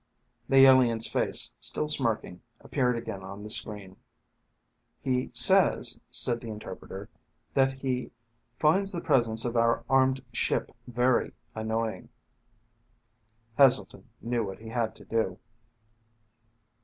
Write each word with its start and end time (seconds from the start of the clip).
The 0.49 0.65
alien's 0.65 1.07
face, 1.07 1.51
still 1.59 1.87
smirking, 1.87 2.41
appeared 2.59 2.97
again 2.97 3.21
on 3.21 3.43
the 3.43 3.51
screen. 3.51 3.97
"He 4.99 5.29
says," 5.31 5.99
said 6.09 6.41
the 6.41 6.49
interpreter, 6.49 7.07
"that 7.53 7.71
he 7.71 8.09
finds 8.57 8.91
the 8.91 8.99
presence 9.01 9.45
of 9.45 9.55
our 9.55 9.83
armed 9.87 10.23
ship 10.33 10.71
very 10.87 11.33
annoying." 11.53 12.09
Heselton 13.59 14.05
knew 14.21 14.43
what 14.43 14.57
he 14.57 14.69
had 14.69 14.95
to 14.95 15.05
do. 15.05 15.37